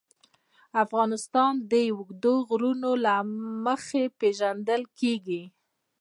[0.83, 3.15] افغانستان د اوږده غرونه له
[3.65, 5.43] مخې پېژندل کېږي.